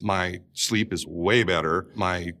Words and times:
My 0.00 0.40
sleep 0.54 0.92
is 0.92 1.06
way 1.06 1.42
better. 1.42 1.88
My 1.94 2.32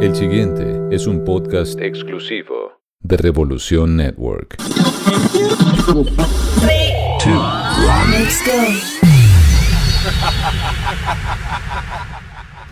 El 0.00 0.14
siguiente 0.14 0.80
es 0.90 1.06
un 1.06 1.22
podcast 1.22 1.78
exclusivo 1.80 2.80
de 3.00 3.18
Revolución 3.18 3.96
Network. 3.96 4.56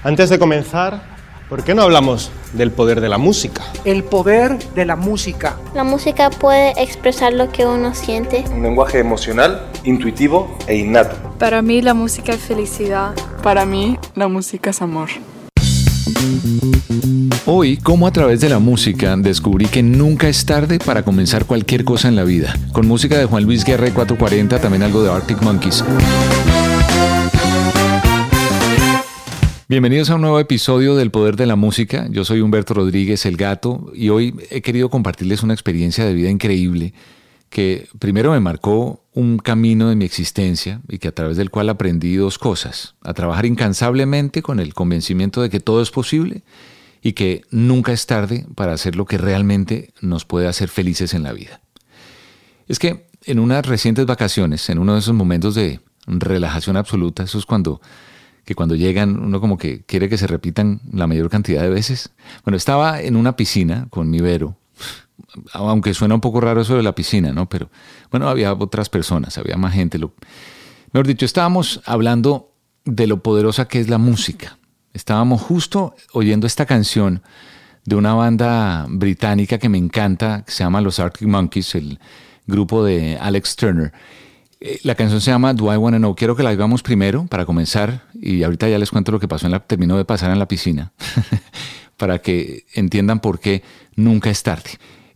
Antes 0.02 0.30
de 0.30 0.38
comenzar, 0.38 1.11
¿por 1.52 1.64
qué 1.64 1.74
no 1.74 1.82
hablamos 1.82 2.30
del 2.54 2.70
poder 2.70 3.02
de 3.02 3.10
la 3.10 3.18
música? 3.18 3.62
El 3.84 4.04
poder 4.04 4.58
de 4.72 4.86
la 4.86 4.96
música. 4.96 5.58
La 5.74 5.84
música 5.84 6.30
puede 6.30 6.70
expresar 6.82 7.34
lo 7.34 7.52
que 7.52 7.66
uno 7.66 7.94
siente. 7.94 8.42
Un 8.54 8.62
lenguaje 8.62 9.00
emocional, 9.00 9.66
intuitivo 9.84 10.56
e 10.66 10.76
innato. 10.78 11.14
Para 11.38 11.60
mí 11.60 11.82
la 11.82 11.92
música 11.92 12.32
es 12.32 12.40
felicidad. 12.40 13.12
Para 13.42 13.66
mí 13.66 13.98
la 14.14 14.28
música 14.28 14.70
es 14.70 14.80
amor. 14.80 15.10
Hoy, 17.44 17.76
como 17.76 18.06
a 18.06 18.12
través 18.12 18.40
de 18.40 18.48
la 18.48 18.58
música, 18.58 19.14
descubrí 19.18 19.66
que 19.66 19.82
nunca 19.82 20.30
es 20.30 20.46
tarde 20.46 20.78
para 20.78 21.02
comenzar 21.02 21.44
cualquier 21.44 21.84
cosa 21.84 22.08
en 22.08 22.16
la 22.16 22.24
vida. 22.24 22.56
Con 22.72 22.88
música 22.88 23.18
de 23.18 23.26
Juan 23.26 23.44
Luis 23.44 23.62
Guerra 23.66 23.88
y 23.88 23.90
440, 23.90 24.58
también 24.58 24.84
algo 24.84 25.02
de 25.02 25.10
Arctic 25.10 25.42
Monkeys. 25.42 25.84
Bienvenidos 29.72 30.10
a 30.10 30.16
un 30.16 30.20
nuevo 30.20 30.38
episodio 30.38 30.96
del 30.96 31.10
Poder 31.10 31.34
de 31.36 31.46
la 31.46 31.56
Música. 31.56 32.06
Yo 32.10 32.26
soy 32.26 32.42
Humberto 32.42 32.74
Rodríguez, 32.74 33.24
el 33.24 33.38
gato, 33.38 33.90
y 33.94 34.10
hoy 34.10 34.34
he 34.50 34.60
querido 34.60 34.90
compartirles 34.90 35.42
una 35.42 35.54
experiencia 35.54 36.04
de 36.04 36.12
vida 36.12 36.28
increíble 36.28 36.92
que 37.48 37.88
primero 37.98 38.32
me 38.32 38.40
marcó 38.40 39.02
un 39.14 39.38
camino 39.38 39.88
de 39.88 39.96
mi 39.96 40.04
existencia 40.04 40.82
y 40.90 40.98
que 40.98 41.08
a 41.08 41.14
través 41.14 41.38
del 41.38 41.48
cual 41.48 41.70
aprendí 41.70 42.16
dos 42.16 42.38
cosas. 42.38 42.96
A 43.00 43.14
trabajar 43.14 43.46
incansablemente 43.46 44.42
con 44.42 44.60
el 44.60 44.74
convencimiento 44.74 45.40
de 45.40 45.48
que 45.48 45.58
todo 45.58 45.80
es 45.80 45.90
posible 45.90 46.42
y 47.00 47.14
que 47.14 47.40
nunca 47.50 47.92
es 47.92 48.04
tarde 48.04 48.44
para 48.54 48.74
hacer 48.74 48.94
lo 48.94 49.06
que 49.06 49.16
realmente 49.16 49.94
nos 50.02 50.26
puede 50.26 50.48
hacer 50.48 50.68
felices 50.68 51.14
en 51.14 51.22
la 51.22 51.32
vida. 51.32 51.62
Es 52.68 52.78
que 52.78 53.06
en 53.24 53.38
unas 53.38 53.64
recientes 53.64 54.04
vacaciones, 54.04 54.68
en 54.68 54.78
uno 54.78 54.92
de 54.92 54.98
esos 54.98 55.14
momentos 55.14 55.54
de 55.54 55.80
relajación 56.06 56.76
absoluta, 56.76 57.22
eso 57.22 57.38
es 57.38 57.46
cuando 57.46 57.80
que 58.44 58.54
cuando 58.54 58.74
llegan 58.74 59.18
uno 59.22 59.40
como 59.40 59.58
que 59.58 59.82
quiere 59.84 60.08
que 60.08 60.18
se 60.18 60.26
repitan 60.26 60.80
la 60.92 61.06
mayor 61.06 61.30
cantidad 61.30 61.62
de 61.62 61.70
veces. 61.70 62.10
Bueno, 62.44 62.56
estaba 62.56 63.00
en 63.00 63.16
una 63.16 63.36
piscina 63.36 63.86
con 63.90 64.10
mi 64.10 64.20
Vero, 64.20 64.56
aunque 65.52 65.94
suena 65.94 66.14
un 66.14 66.20
poco 66.20 66.40
raro 66.40 66.60
eso 66.62 66.76
de 66.76 66.82
la 66.82 66.94
piscina, 66.94 67.32
¿no? 67.32 67.48
Pero 67.48 67.70
bueno, 68.10 68.28
había 68.28 68.52
otras 68.52 68.88
personas, 68.88 69.38
había 69.38 69.56
más 69.56 69.74
gente. 69.74 69.98
Lo, 69.98 70.14
mejor 70.92 71.06
dicho, 71.06 71.24
estábamos 71.24 71.80
hablando 71.84 72.52
de 72.84 73.06
lo 73.06 73.22
poderosa 73.22 73.68
que 73.68 73.80
es 73.80 73.88
la 73.88 73.98
música. 73.98 74.58
Estábamos 74.92 75.40
justo 75.40 75.94
oyendo 76.12 76.46
esta 76.46 76.66
canción 76.66 77.22
de 77.84 77.96
una 77.96 78.14
banda 78.14 78.86
británica 78.88 79.58
que 79.58 79.68
me 79.68 79.78
encanta, 79.78 80.44
que 80.44 80.52
se 80.52 80.64
llama 80.64 80.80
Los 80.80 80.98
Arctic 80.98 81.26
Monkeys, 81.26 81.74
el 81.74 81.98
grupo 82.46 82.84
de 82.84 83.16
Alex 83.20 83.56
Turner. 83.56 83.92
Eh, 84.60 84.78
la 84.84 84.94
canción 84.94 85.20
se 85.20 85.30
llama 85.30 85.54
Do 85.54 85.72
I 85.72 85.76
Wanna 85.76 85.98
Know. 85.98 86.14
Quiero 86.14 86.36
que 86.36 86.42
la 86.42 86.50
vivamos 86.50 86.82
primero 86.82 87.26
para 87.26 87.46
comenzar 87.46 88.02
y 88.22 88.44
ahorita 88.44 88.68
ya 88.68 88.78
les 88.78 88.90
cuento 88.90 89.12
lo 89.12 89.20
que 89.20 89.28
pasó 89.28 89.46
en 89.46 89.52
la, 89.52 89.60
terminó 89.60 89.96
de 89.96 90.04
pasar 90.04 90.30
en 90.30 90.38
la 90.38 90.46
piscina 90.46 90.92
para 91.96 92.20
que 92.20 92.64
entiendan 92.74 93.20
por 93.20 93.40
qué 93.40 93.62
nunca 93.96 94.30
es 94.30 94.42
tarde. 94.42 94.70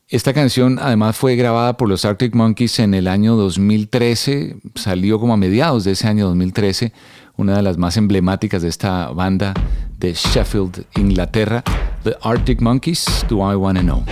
Esta 0.08 0.32
canción 0.32 0.78
además 0.80 1.16
fue 1.16 1.34
grabada 1.34 1.76
por 1.76 1.88
los 1.88 2.04
Arctic 2.04 2.34
Monkeys 2.34 2.78
en 2.78 2.94
el 2.94 3.08
año 3.08 3.34
2013, 3.34 4.56
salió 4.74 5.18
como 5.18 5.34
a 5.34 5.36
mediados 5.36 5.84
de 5.84 5.92
ese 5.92 6.06
año 6.06 6.26
2013, 6.26 6.92
una 7.36 7.56
de 7.56 7.62
las 7.62 7.76
más 7.76 7.96
emblemáticas 7.96 8.62
de 8.62 8.68
esta 8.68 9.10
banda 9.10 9.52
de 9.98 10.14
Sheffield, 10.14 10.84
Inglaterra, 10.96 11.64
The 12.04 12.16
Arctic 12.22 12.60
Monkeys, 12.60 13.26
Do 13.28 13.38
I 13.50 13.56
Wanna 13.56 13.82
Know. 13.82 14.04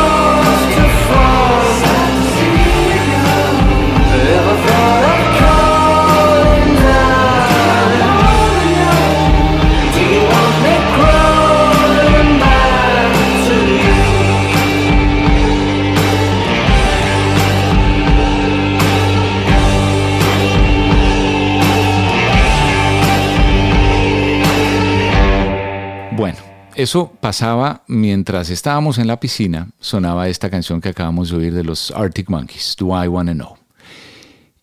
eso 26.88 27.12
pasaba 27.20 27.84
mientras 27.88 28.50
estábamos 28.50 28.98
en 28.98 29.08
la 29.08 29.20
piscina, 29.20 29.72
sonaba 29.78 30.30
esta 30.30 30.50
canción 30.50 30.80
que 30.80 30.88
acabamos 30.88 31.30
de 31.30 31.36
oír 31.36 31.54
de 31.54 31.66
los 31.66 31.92
Arctic 31.92 32.30
Monkeys, 32.30 32.78
Do 32.80 33.04
I 33.04 33.10
Wanna 33.10 33.34
Know. 33.34 33.58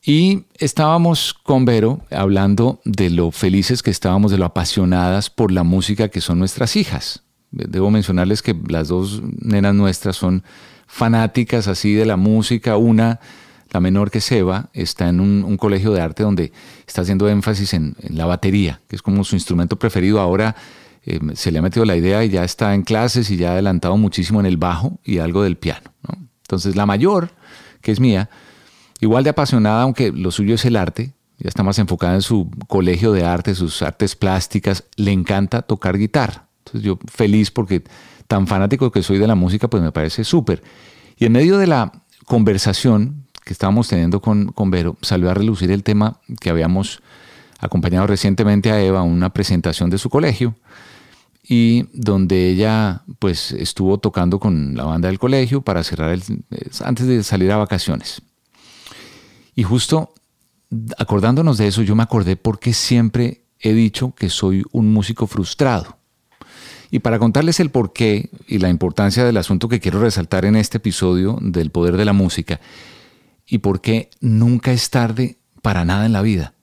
Y 0.02 0.44
estábamos 0.56 1.34
con 1.34 1.66
Vero 1.66 2.00
hablando 2.10 2.80
de 2.86 3.10
lo 3.10 3.30
felices 3.30 3.82
que 3.82 3.90
estábamos, 3.90 4.30
de 4.30 4.38
lo 4.38 4.46
apasionadas 4.46 5.28
por 5.28 5.52
la 5.52 5.64
música 5.64 6.08
que 6.08 6.22
son 6.22 6.38
nuestras 6.38 6.76
hijas. 6.76 7.24
Debo 7.50 7.90
mencionarles 7.90 8.40
que 8.40 8.56
las 8.68 8.88
dos 8.88 9.20
nenas 9.22 9.74
nuestras 9.74 10.16
son 10.16 10.44
fanáticas 10.86 11.68
así 11.68 11.92
de 11.92 12.06
la 12.06 12.16
música. 12.16 12.78
Una, 12.78 13.20
la 13.70 13.80
menor 13.80 14.10
que 14.10 14.22
Seba, 14.22 14.70
está 14.72 15.10
en 15.10 15.20
un, 15.20 15.58
colegio 15.58 15.92
de 15.92 16.00
arte 16.00 16.22
donde 16.22 16.52
está 16.86 17.02
haciendo 17.02 17.28
énfasis 17.28 17.74
en, 17.74 17.96
en, 18.00 18.16
la 18.16 18.24
batería, 18.24 18.80
que 18.88 18.96
es 18.96 19.02
como 19.02 19.24
su 19.24 19.36
instrumento 19.36 19.78
preferido. 19.78 20.20
Ahora 20.20 20.56
eh, 21.06 21.20
se 21.34 21.52
le 21.52 21.58
ha 21.58 21.62
metido 21.62 21.84
la 21.84 21.96
idea 21.96 22.24
y 22.24 22.30
ya 22.30 22.44
está 22.44 22.74
en 22.74 22.82
clases 22.82 23.30
y 23.30 23.36
ya 23.36 23.50
ha 23.50 23.52
adelantado 23.52 23.96
muchísimo 23.96 24.40
en 24.40 24.46
el 24.46 24.56
bajo 24.56 24.98
y 25.04 25.18
algo 25.18 25.42
del 25.42 25.56
piano. 25.56 25.92
¿no? 26.02 26.26
Entonces 26.42 26.76
la 26.76 26.86
mayor, 26.86 27.30
que 27.80 27.92
es 27.92 28.00
mía, 28.00 28.30
igual 29.00 29.24
de 29.24 29.30
apasionada, 29.30 29.82
aunque 29.82 30.12
lo 30.12 30.30
suyo 30.30 30.54
es 30.54 30.64
el 30.64 30.76
arte, 30.76 31.12
ya 31.38 31.48
está 31.48 31.62
más 31.62 31.78
enfocada 31.78 32.14
en 32.14 32.22
su 32.22 32.50
colegio 32.68 33.12
de 33.12 33.24
arte, 33.24 33.54
sus 33.54 33.82
artes 33.82 34.16
plásticas, 34.16 34.84
le 34.96 35.12
encanta 35.12 35.62
tocar 35.62 35.98
guitarra. 35.98 36.46
Entonces 36.60 36.82
yo 36.82 36.98
feliz 37.12 37.50
porque 37.50 37.84
tan 38.26 38.46
fanático 38.46 38.90
que 38.90 39.02
soy 39.02 39.18
de 39.18 39.26
la 39.26 39.34
música, 39.34 39.68
pues 39.68 39.82
me 39.82 39.92
parece 39.92 40.24
súper. 40.24 40.62
Y 41.18 41.26
en 41.26 41.32
medio 41.32 41.58
de 41.58 41.66
la 41.66 41.92
conversación 42.24 43.26
que 43.44 43.52
estábamos 43.52 43.88
teniendo 43.88 44.22
con, 44.22 44.46
con 44.52 44.70
Vero, 44.70 44.96
salió 45.02 45.30
a 45.30 45.34
relucir 45.34 45.70
el 45.70 45.82
tema 45.82 46.20
que 46.40 46.48
habíamos 46.48 47.02
acompañado 47.58 48.06
recientemente 48.06 48.70
a 48.70 48.80
Eva 48.80 49.00
a 49.00 49.02
una 49.02 49.30
presentación 49.30 49.90
de 49.90 49.98
su 49.98 50.08
colegio 50.08 50.54
y 51.46 51.84
donde 51.92 52.48
ella 52.48 53.02
pues 53.18 53.52
estuvo 53.52 53.98
tocando 53.98 54.40
con 54.40 54.74
la 54.76 54.84
banda 54.84 55.08
del 55.08 55.18
colegio 55.18 55.60
para 55.62 55.84
cerrar 55.84 56.10
el, 56.10 56.22
antes 56.84 57.06
de 57.06 57.22
salir 57.22 57.52
a 57.52 57.58
vacaciones. 57.58 58.22
Y 59.54 59.62
justo 59.62 60.14
acordándonos 60.98 61.58
de 61.58 61.68
eso, 61.68 61.82
yo 61.82 61.94
me 61.94 62.02
acordé 62.02 62.36
porque 62.36 62.72
siempre 62.72 63.44
he 63.60 63.72
dicho 63.72 64.14
que 64.14 64.30
soy 64.30 64.64
un 64.72 64.92
músico 64.92 65.26
frustrado. 65.26 65.98
Y 66.90 67.00
para 67.00 67.18
contarles 67.18 67.60
el 67.60 67.70
porqué 67.70 68.30
y 68.46 68.58
la 68.58 68.68
importancia 68.68 69.24
del 69.24 69.36
asunto 69.36 69.68
que 69.68 69.80
quiero 69.80 70.00
resaltar 70.00 70.44
en 70.44 70.56
este 70.56 70.78
episodio 70.78 71.38
del 71.40 71.70
poder 71.70 71.96
de 71.96 72.04
la 72.04 72.12
música, 72.12 72.60
y 73.46 73.58
por 73.58 73.80
qué 73.80 74.10
nunca 74.20 74.72
es 74.72 74.90
tarde 74.90 75.38
para 75.60 75.84
nada 75.84 76.06
en 76.06 76.12
la 76.12 76.22
vida. 76.22 76.53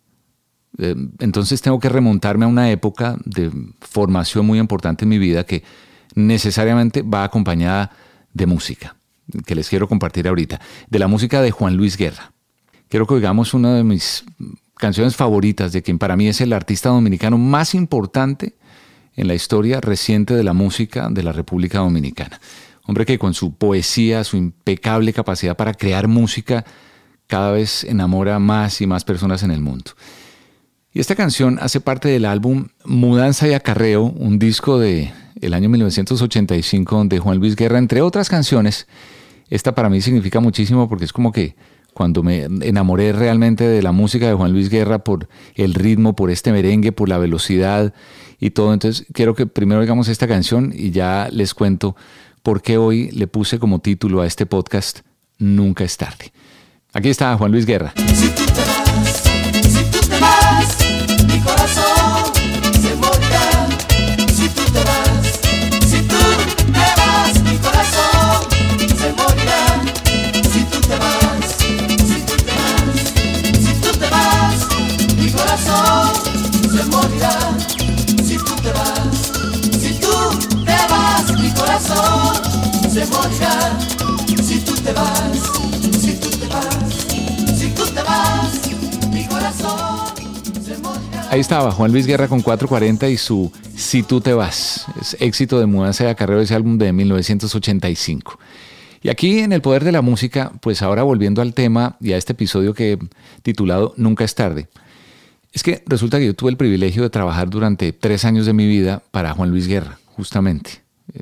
Eh, 0.78 0.96
entonces 1.20 1.62
tengo 1.62 1.80
que 1.80 1.90
remontarme 1.90 2.46
a 2.46 2.48
una 2.48 2.72
época 2.72 3.18
de 3.26 3.52
formación 3.80 4.46
muy 4.46 4.60
importante 4.60 5.06
en 5.06 5.10
mi 5.10 5.18
vida 5.18 5.46
que 5.46 5.64
necesariamente 6.16 7.02
va 7.02 7.24
acompañada 7.24 7.92
de 8.34 8.46
música, 8.46 8.96
que 9.46 9.56
les 9.56 9.70
quiero 9.70 9.88
compartir 9.88 10.28
ahorita, 10.28 10.60
de 10.90 11.00
la 11.00 11.08
música 11.08 11.42
de 11.42 11.52
Juan 11.52 11.76
Luis 11.76 11.98
Guerra. 11.98 12.32
Quiero 12.88 13.08
que 13.08 13.14
oigamos 13.14 13.54
una 13.54 13.76
de 13.76 13.84
mis 13.84 14.26
canciones 14.78 15.16
favoritas 15.16 15.72
de 15.72 15.82
quien 15.82 16.00
para 16.00 16.18
mí 16.18 16.28
es 16.28 16.42
el 16.42 16.54
artista 16.54 16.90
dominicano 16.90 17.38
más 17.38 17.76
importante 17.76 18.56
en 19.16 19.28
la 19.28 19.36
historia 19.36 19.82
reciente 19.82 20.34
de 20.34 20.44
la 20.44 20.54
música 20.54 21.10
de 21.10 21.24
la 21.24 21.32
República 21.32 21.80
Dominicana. 21.80 22.40
Hombre 22.86 23.06
que 23.06 23.20
con 23.20 23.34
su 23.34 23.54
poesía, 23.54 24.24
su 24.24 24.38
impecable 24.38 25.14
capacidad 25.14 25.56
para 25.56 25.74
crear 25.74 26.08
música, 26.08 26.66
cada 27.28 27.52
vez 27.52 27.84
enamora 27.84 28.40
más 28.40 28.82
y 28.82 28.88
más 28.88 29.06
personas 29.06 29.44
en 29.44 29.52
el 29.52 29.62
mundo. 29.62 29.92
Y 30.94 31.00
esta 31.00 31.16
canción 31.16 31.58
hace 31.62 31.80
parte 31.80 32.10
del 32.10 32.26
álbum 32.26 32.68
Mudanza 32.84 33.48
y 33.48 33.54
Acarreo, 33.54 34.04
un 34.04 34.40
disco 34.40 34.78
de 34.78 35.14
el 35.40 35.54
año 35.54 35.70
1985 35.70 36.96
donde 36.96 37.20
Juan 37.20 37.38
Luis 37.38 37.56
Guerra, 37.56 37.78
entre 37.78 38.02
otras 38.02 38.30
canciones, 38.30 38.88
esta 39.50 39.74
para 39.74 39.90
mí 39.90 40.02
significa 40.02 40.42
muchísimo 40.42 40.90
porque 40.90 41.06
es 41.06 41.14
como 41.14 41.32
que 41.32 41.56
cuando 41.94 42.24
me 42.24 42.44
enamoré 42.44 43.14
realmente 43.14 43.66
de 43.66 43.82
la 43.82 43.94
música 43.94 44.28
de 44.28 44.34
Juan 44.34 44.52
Luis 44.52 44.70
Guerra 44.70 45.00
por 45.00 45.30
el 45.56 45.74
ritmo, 45.74 46.16
por 46.16 46.30
este 46.30 46.52
merengue, 46.52 46.92
por 46.92 47.08
la 47.08 47.18
velocidad 47.18 47.94
y 48.40 48.52
todo. 48.52 48.74
Entonces 48.74 49.06
quiero 49.14 49.34
que 49.34 49.46
primero 49.46 49.80
oigamos 49.80 50.10
esta 50.10 50.28
canción 50.28 50.74
y 50.76 50.92
ya 50.92 51.30
les 51.32 51.54
cuento 51.54 51.96
por 52.44 52.62
qué 52.62 52.78
hoy 52.78 53.12
le 53.12 53.28
puse 53.28 53.60
como 53.60 53.80
título 53.80 54.22
a 54.22 54.28
este 54.28 54.46
podcast 54.46 55.00
Nunca 55.38 55.86
es 55.86 55.96
tarde. 55.96 56.34
Aquí 56.94 57.10
está 57.10 57.36
Juan 57.38 57.52
Luis 57.52 57.66
Guerra. 57.66 57.94
Si 58.14 58.30
Si 86.02 86.14
tú 86.16 86.30
te 86.30 86.48
vas, 86.48 86.94
si 87.58 87.70
tú 87.70 87.86
te 87.86 88.04
vas, 88.04 88.52
mi 89.12 89.26
corazón 89.28 89.91
Ahí 91.32 91.40
estaba 91.40 91.72
Juan 91.72 91.94
Luis 91.94 92.08
Guerra 92.08 92.28
con 92.28 92.42
440 92.42 93.08
y 93.08 93.16
su 93.16 93.54
Si 93.74 94.04
tú 94.04 94.20
te 94.20 94.34
vas. 94.34 94.86
Es 95.00 95.16
éxito 95.22 95.62
de 95.62 95.66
mudanza 95.66 96.04
de 96.04 96.10
acarreo 96.10 96.42
ese 96.42 96.56
álbum 96.56 96.78
de 96.78 96.92
1985. 96.92 98.38
Y 99.02 99.08
aquí 99.08 99.40
en 99.40 99.54
El 99.54 99.62
Poder 99.62 99.86
de 99.86 99.94
la 99.94 100.02
Música, 100.02 100.52
pues 100.60 100.82
ahora 100.82 101.04
volviendo 101.04 101.42
al 101.42 101.54
tema 101.54 101.96
y 102.02 102.12
a 102.12 102.18
este 102.18 102.34
episodio 102.34 102.74
que 102.74 103.00
titulado 103.44 103.94
Nunca 103.96 104.26
es 104.26 104.36
tarde. 104.36 104.68
Es 105.54 105.64
que 105.64 105.82
resulta 105.86 106.20
que 106.20 106.26
yo 106.26 106.34
tuve 106.34 106.52
el 106.52 106.58
privilegio 106.58 107.02
de 107.02 107.10
trabajar 107.10 107.50
durante 107.50 107.94
tres 107.94 108.26
años 108.26 108.46
de 108.46 108.52
mi 108.52 108.68
vida 108.68 109.02
para 109.12 109.34
Juan 109.34 109.52
Luis 109.52 109.70
Guerra, 109.70 110.00
justamente. 110.08 110.82
Eh, 111.14 111.22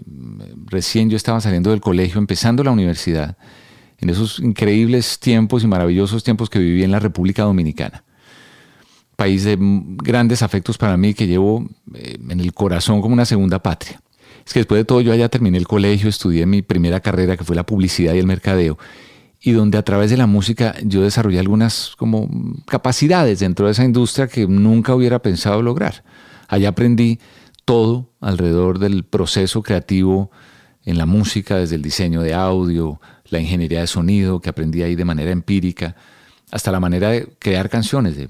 Recién 0.66 1.12
yo 1.12 1.18
estaba 1.18 1.40
saliendo 1.40 1.70
del 1.70 1.82
colegio, 1.82 2.18
empezando 2.18 2.64
la 2.64 2.72
universidad, 2.72 3.38
en 4.00 4.10
esos 4.10 4.40
increíbles 4.40 5.20
tiempos 5.20 5.64
y 5.64 5.68
maravillosos 5.68 6.24
tiempos 6.24 6.50
que 6.50 6.58
viví 6.58 6.84
en 6.84 6.90
la 6.90 7.00
República 7.00 7.44
Dominicana. 7.44 8.04
País 9.20 9.44
de 9.44 9.58
grandes 9.60 10.42
afectos 10.44 10.78
para 10.78 10.96
mí 10.96 11.14
que 11.14 11.28
llevo 11.28 11.68
eh, 11.94 12.18
en 12.30 12.40
el 12.40 12.54
corazón 12.54 13.02
como 13.02 13.14
una 13.14 13.26
segunda 13.26 13.60
patria. 13.60 14.02
Es 14.46 14.54
que 14.54 14.62
después 14.62 14.80
de 14.80 14.86
todo 14.86 15.02
yo 15.02 15.12
allá 15.12 15.28
terminé 15.28 15.58
el 15.58 15.68
colegio, 15.68 16.08
estudié 16.08 16.46
mi 16.46 16.62
primera 16.62 17.02
carrera 17.02 17.36
que 17.36 17.44
fue 17.44 17.54
la 17.54 17.66
publicidad 17.66 18.14
y 18.14 18.20
el 18.20 18.28
mercadeo 18.28 18.78
y 19.42 19.52
donde 19.52 19.78
a 19.78 19.84
través 19.84 20.10
de 20.10 20.16
la 20.16 20.26
música 20.26 20.74
yo 20.84 21.02
desarrollé 21.02 21.40
algunas 21.40 21.96
como 21.98 22.30
capacidades 22.66 23.40
dentro 23.40 23.66
de 23.66 23.74
esa 23.74 23.84
industria 23.84 24.28
que 24.28 24.48
nunca 24.48 24.96
hubiera 24.96 25.20
pensado 25.20 25.62
lograr. 25.62 26.06
Allá 26.48 26.70
aprendí 26.70 27.20
todo 27.66 28.10
alrededor 28.22 28.80
del 28.80 29.04
proceso 29.04 29.62
creativo 29.62 30.32
en 30.86 30.98
la 30.98 31.06
música, 31.06 31.58
desde 31.58 31.76
el 31.76 31.82
diseño 31.82 32.22
de 32.22 32.34
audio, 32.34 33.02
la 33.26 33.40
ingeniería 33.40 33.82
de 33.82 33.88
sonido 33.88 34.40
que 34.40 34.50
aprendí 34.50 34.82
ahí 34.82 34.96
de 34.96 35.06
manera 35.06 35.32
empírica, 35.32 35.96
hasta 36.52 36.72
la 36.72 36.80
manera 36.80 37.10
de 37.10 37.28
crear 37.38 37.70
canciones, 37.70 38.18
de 38.18 38.30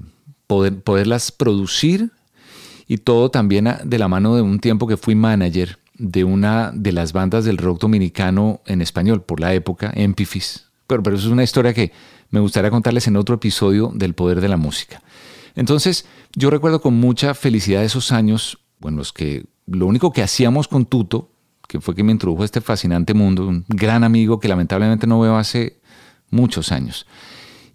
poder, 0.50 0.82
poderlas 0.82 1.30
producir 1.30 2.10
y 2.88 2.98
todo 2.98 3.30
también 3.30 3.68
de 3.84 3.98
la 4.00 4.08
mano 4.08 4.34
de 4.34 4.42
un 4.42 4.58
tiempo 4.58 4.88
que 4.88 4.96
fui 4.96 5.14
manager 5.14 5.78
de 5.96 6.24
una 6.24 6.72
de 6.74 6.90
las 6.90 7.12
bandas 7.12 7.44
del 7.44 7.56
rock 7.56 7.82
dominicano 7.82 8.60
en 8.66 8.82
español 8.82 9.22
por 9.22 9.38
la 9.38 9.54
época, 9.54 9.92
Empifis, 9.94 10.66
pero, 10.88 11.04
pero 11.04 11.14
eso 11.14 11.28
es 11.28 11.32
una 11.32 11.44
historia 11.44 11.72
que 11.72 11.92
me 12.30 12.40
gustaría 12.40 12.68
contarles 12.68 13.06
en 13.06 13.14
otro 13.14 13.36
episodio 13.36 13.92
del 13.94 14.14
poder 14.14 14.40
de 14.40 14.48
la 14.48 14.56
música. 14.56 15.00
Entonces, 15.54 16.04
yo 16.34 16.50
recuerdo 16.50 16.80
con 16.80 16.94
mucha 16.94 17.34
felicidad 17.34 17.84
esos 17.84 18.10
años, 18.10 18.58
bueno, 18.80 18.98
los 18.98 19.12
que 19.12 19.44
lo 19.66 19.86
único 19.86 20.12
que 20.12 20.24
hacíamos 20.24 20.66
con 20.66 20.84
Tuto, 20.84 21.30
que 21.68 21.80
fue 21.80 21.94
que 21.94 22.02
me 22.02 22.10
introdujo 22.10 22.42
a 22.42 22.46
este 22.46 22.60
fascinante 22.60 23.14
mundo, 23.14 23.46
un 23.46 23.64
gran 23.68 24.02
amigo 24.02 24.40
que 24.40 24.48
lamentablemente 24.48 25.06
no 25.06 25.20
veo 25.20 25.36
hace 25.36 25.78
muchos 26.28 26.72
años, 26.72 27.06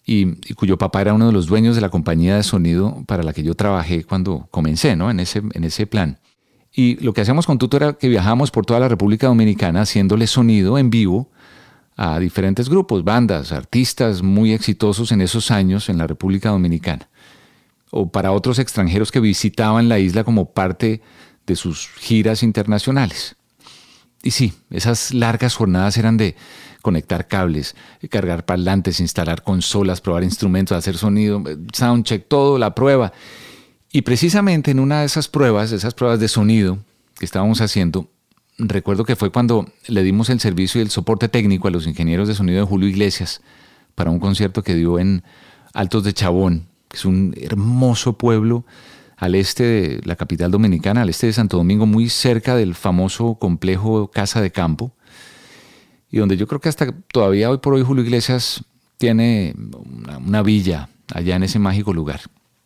y, 0.06 0.36
cuyo 0.54 0.78
papá 0.78 1.02
era 1.02 1.14
uno 1.14 1.28
de 1.28 1.34
los 1.34 1.48
dueños 1.48 1.76
de 1.76 1.82
la 1.82 1.90
compañía 1.90 2.36
de 2.36 2.44
sonido 2.44 3.04
para 3.08 3.24
la 3.24 3.34
que 3.34 3.44
yo 3.44 3.56
trabajé 3.56 4.04
cuando 4.04 4.48
comencé, 4.52 4.96
¿no? 4.96 5.10
En 5.10 5.20
ese, 5.20 5.40
en 5.40 5.64
ese 5.64 5.88
plan. 5.88 6.20
Y 6.72 6.98
lo 7.04 7.14
que 7.14 7.22
hacíamos 7.22 7.46
con 7.46 7.58
Tuto 7.58 7.78
era 7.78 7.94
que 7.94 8.10
viajábamos 8.10 8.52
por 8.52 8.66
toda 8.66 8.80
la 8.80 8.88
República 8.88 9.28
Dominicana 9.28 9.82
haciéndole 9.82 10.28
sonido 10.28 10.78
en 10.78 10.90
vivo 10.90 11.32
a 11.96 12.20
diferentes 12.20 12.70
grupos, 12.70 13.04
bandas, 13.04 13.52
artistas 13.52 14.22
muy 14.22 14.52
exitosos 14.52 15.12
en 15.12 15.22
esos 15.22 15.50
años 15.50 15.90
en 15.90 15.98
la 15.98 16.06
República 16.06 16.50
Dominicana, 16.50 17.10
o 17.92 18.12
para 18.12 18.34
otros 18.34 18.60
extranjeros 18.60 19.12
que 19.12 19.22
visitaban 19.22 19.88
la 19.88 20.00
isla 20.00 20.26
como 20.26 20.52
parte 20.52 21.02
de 21.48 21.56
sus 21.56 21.88
giras 21.98 22.44
internacionales. 22.44 23.38
Y 24.26 24.32
sí, 24.32 24.54
esas 24.72 25.14
largas 25.14 25.54
jornadas 25.54 25.98
eran 25.98 26.18
de 26.18 26.36
conectar 26.82 27.28
cables, 27.28 27.76
cargar 28.10 28.44
parlantes, 28.44 29.00
instalar 29.00 29.44
consolas, 29.44 30.02
probar 30.02 30.24
instrumentos, 30.24 30.76
hacer 30.76 30.98
sonido, 30.98 31.44
soundcheck, 31.72 32.28
todo, 32.28 32.58
la 32.58 32.74
prueba. 32.74 33.14
Y 33.92 34.02
precisamente 34.02 34.72
en 34.72 34.80
una 34.80 35.02
de 35.02 35.06
esas 35.06 35.28
pruebas, 35.28 35.72
esas 35.72 35.94
pruebas 35.94 36.20
de 36.20 36.28
sonido 36.28 36.80
que 37.20 37.26
estábamos 37.26 37.62
haciendo, 37.62 38.10
recuerdo 38.58 39.06
que 39.06 39.16
fue 39.16 39.30
cuando 39.30 39.72
le 39.86 40.02
dimos 40.02 40.32
el 40.32 40.40
servicio 40.40 40.82
y 40.82 40.84
el 40.86 40.90
soporte 40.90 41.30
técnico 41.30 41.68
a 41.68 41.72
los 41.72 41.86
ingenieros 41.86 42.28
de 42.28 42.34
sonido 42.34 42.62
de 42.62 42.66
Julio 42.66 42.90
Iglesias 42.90 43.42
para 43.94 44.10
un 44.10 44.20
concierto 44.20 44.64
que 44.64 44.74
dio 44.74 44.98
en 44.98 45.22
Altos 45.76 46.04
de 46.04 46.14
Chabón, 46.14 46.66
que 46.88 46.98
es 46.98 47.06
un 47.06 47.36
hermoso 47.40 48.18
pueblo 48.18 48.66
al 49.18 49.36
este 49.36 49.64
de 49.64 50.02
la 50.04 50.16
capital 50.16 50.52
dominicana, 50.52 51.02
al 51.02 51.10
este 51.10 51.28
de 51.28 51.34
Santo 51.34 51.58
Domingo, 51.58 51.86
muy 51.86 52.10
cerca 52.10 52.56
del 52.56 52.76
famoso 52.76 53.36
complejo 53.36 54.12
Casa 54.12 54.42
de 54.42 54.52
Campo, 54.52 54.94
y 56.12 56.18
donde 56.18 56.38
yo 56.38 56.48
creo 56.48 56.62
que 56.62 56.70
hasta 56.70 56.92
todavía 57.12 57.50
hoy 57.50 57.58
por 57.58 57.74
hoy 57.74 57.84
Julio 57.84 58.04
Iglesias 58.04 58.64
tiene 58.98 59.56
una, 60.26 60.42
villa 60.42 60.90
allá 61.14 61.36
en 61.36 61.44
ese 61.44 61.60
mágico 61.60 61.94
lugar. 61.94 62.22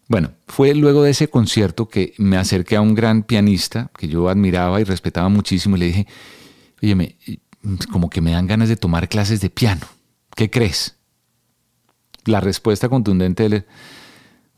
Bueno, 0.07 0.31
fue 0.47 0.73
luego 0.73 1.03
de 1.03 1.11
ese 1.11 1.29
concierto 1.29 1.87
que 1.87 2.13
me 2.17 2.37
acerqué 2.37 2.75
a 2.75 2.81
un 2.81 2.95
gran 2.95 3.23
pianista 3.23 3.91
que 3.97 4.07
yo 4.07 4.29
admiraba 4.29 4.81
y 4.81 4.83
respetaba 4.83 5.29
muchísimo 5.29 5.77
y 5.77 5.79
le 5.79 5.85
dije, 5.85 6.07
oye, 6.81 7.15
como 7.91 8.09
que 8.09 8.21
me 8.21 8.31
dan 8.31 8.47
ganas 8.47 8.69
de 8.69 8.75
tomar 8.75 9.07
clases 9.07 9.41
de 9.41 9.49
piano. 9.49 9.85
¿Qué 10.35 10.49
crees? 10.49 10.95
La 12.25 12.39
respuesta 12.39 12.89
contundente 12.89 13.49
de 13.49 13.65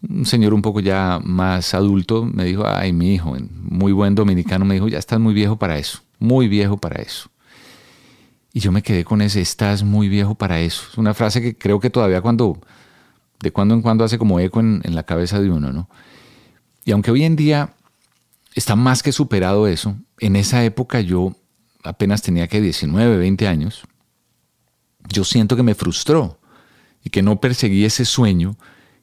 un 0.07 0.25
señor 0.25 0.53
un 0.53 0.61
poco 0.61 0.79
ya 0.79 1.19
más 1.23 1.73
adulto 1.73 2.25
me 2.25 2.45
dijo, 2.45 2.63
ay, 2.65 2.93
mi 2.93 3.13
hijo, 3.13 3.35
muy 3.63 3.91
buen 3.91 4.15
dominicano, 4.15 4.65
me 4.65 4.75
dijo, 4.75 4.87
ya 4.87 4.97
estás 4.97 5.19
muy 5.19 5.33
viejo 5.33 5.57
para 5.57 5.77
eso, 5.77 5.99
muy 6.19 6.47
viejo 6.47 6.77
para 6.77 7.01
eso. 7.01 7.29
Y 8.53 8.59
yo 8.59 8.71
me 8.71 8.81
quedé 8.81 9.05
con 9.05 9.21
ese, 9.21 9.41
estás 9.41 9.83
muy 9.83 10.09
viejo 10.09 10.35
para 10.35 10.59
eso. 10.59 10.83
Es 10.91 10.97
una 10.97 11.13
frase 11.13 11.41
que 11.41 11.55
creo 11.55 11.79
que 11.79 11.89
todavía 11.89 12.21
cuando, 12.21 12.59
de 13.39 13.51
cuando 13.51 13.75
en 13.75 13.81
cuando 13.81 14.03
hace 14.03 14.17
como 14.17 14.39
eco 14.39 14.59
en, 14.59 14.81
en 14.83 14.95
la 14.95 15.03
cabeza 15.03 15.39
de 15.39 15.49
uno, 15.49 15.71
¿no? 15.71 15.89
Y 16.83 16.91
aunque 16.91 17.11
hoy 17.11 17.23
en 17.23 17.35
día 17.35 17.73
está 18.53 18.75
más 18.75 19.03
que 19.03 19.11
superado 19.11 19.67
eso, 19.67 19.95
en 20.19 20.35
esa 20.35 20.65
época 20.65 20.99
yo 20.99 21.35
apenas 21.83 22.21
tenía 22.21 22.47
que 22.47 22.59
19, 22.59 23.17
20 23.17 23.47
años, 23.47 23.83
yo 25.07 25.23
siento 25.23 25.55
que 25.55 25.63
me 25.63 25.75
frustró 25.75 26.39
y 27.03 27.09
que 27.09 27.21
no 27.21 27.39
perseguí 27.39 27.85
ese 27.85 28.05
sueño 28.05 28.57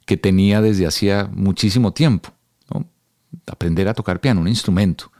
que 0.08 0.16
tenía 0.16 0.62
desde 0.62 0.86
hacía 0.86 1.28
muchísimo 1.34 1.92
tiempo, 1.92 2.30
aprender 3.46 3.88
a 3.88 3.92
tocar 3.92 4.22
piano, 4.22 4.40
un 4.40 4.48
instrumento. 4.48 5.12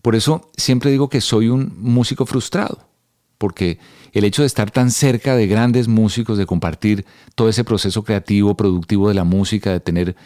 Por 0.00 0.14
eso 0.14 0.50
siempre 0.56 0.90
digo 0.90 1.10
que 1.10 1.20
soy 1.20 1.50
un 1.50 1.74
músico 1.76 2.24
frustrado, 2.24 2.88
porque 3.36 3.78
el 4.12 4.24
hecho 4.24 4.40
de 4.40 4.46
estar 4.46 4.70
tan 4.70 4.90
cerca 4.90 5.36
de 5.36 5.46
grandes 5.46 5.88
músicos, 5.88 6.38
de 6.38 6.46
compartir 6.46 7.04
todo 7.34 7.50
ese 7.50 7.64
proceso 7.64 8.02
creativo, 8.02 8.56
productivo 8.56 9.08
de 9.08 9.14
la 9.14 9.24
música, 9.24 9.72
de 9.72 9.80
tener 9.80 10.16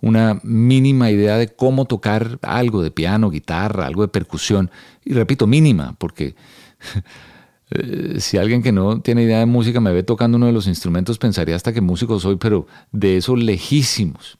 una 0.00 0.40
mínima 0.42 1.12
idea 1.12 1.38
de 1.38 1.46
cómo 1.46 1.84
tocar 1.84 2.40
algo 2.42 2.82
de 2.82 2.90
piano, 2.90 3.30
guitarra, 3.30 3.86
algo 3.86 4.02
de 4.02 4.08
percusión, 4.08 4.68
y 5.04 5.12
repito, 5.12 5.46
mínima, 5.46 5.94
porque 5.98 6.34
eh, 7.70 8.16
si 8.20 8.36
alguien 8.36 8.62
que 8.62 8.72
no 8.72 9.00
tiene 9.00 9.22
idea 9.22 9.38
de 9.38 9.46
música 9.46 9.80
me 9.80 9.92
ve 9.92 10.02
tocando 10.02 10.36
uno 10.36 10.46
de 10.46 10.52
los 10.52 10.66
instrumentos, 10.66 11.18
pensaría 11.18 11.56
hasta 11.56 11.72
que 11.72 11.80
músico 11.80 12.20
soy, 12.20 12.36
pero 12.36 12.66
de 12.92 13.16
esos 13.16 13.38
lejísimos. 13.38 14.38